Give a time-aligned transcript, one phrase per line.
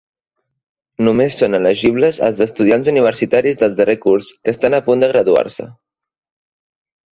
[1.07, 5.71] Només són elegibles els estudiants universitaris del darrer curs que estan a punt de graduar-se.